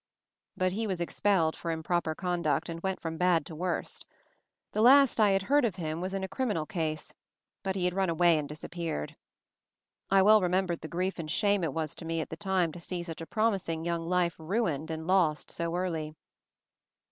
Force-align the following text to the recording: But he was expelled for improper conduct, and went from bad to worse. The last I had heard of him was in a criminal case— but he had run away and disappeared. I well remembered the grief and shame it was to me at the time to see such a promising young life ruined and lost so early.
But 0.57 0.71
he 0.71 0.87
was 0.87 0.99
expelled 0.99 1.55
for 1.55 1.69
improper 1.69 2.15
conduct, 2.15 2.69
and 2.69 2.81
went 2.81 2.99
from 2.99 3.19
bad 3.19 3.45
to 3.45 3.55
worse. 3.55 4.03
The 4.71 4.81
last 4.81 5.19
I 5.19 5.29
had 5.29 5.43
heard 5.43 5.63
of 5.63 5.75
him 5.75 6.01
was 6.01 6.15
in 6.15 6.23
a 6.23 6.27
criminal 6.27 6.65
case— 6.65 7.13
but 7.63 7.75
he 7.75 7.85
had 7.85 7.93
run 7.93 8.09
away 8.09 8.39
and 8.39 8.49
disappeared. 8.49 9.15
I 10.09 10.23
well 10.23 10.41
remembered 10.41 10.81
the 10.81 10.87
grief 10.87 11.19
and 11.19 11.29
shame 11.29 11.63
it 11.63 11.71
was 11.75 11.93
to 11.97 12.05
me 12.05 12.19
at 12.19 12.29
the 12.29 12.35
time 12.35 12.71
to 12.71 12.79
see 12.79 13.03
such 13.03 13.21
a 13.21 13.27
promising 13.27 13.85
young 13.85 14.03
life 14.09 14.33
ruined 14.39 14.89
and 14.89 15.05
lost 15.05 15.51
so 15.51 15.75
early. 15.75 16.15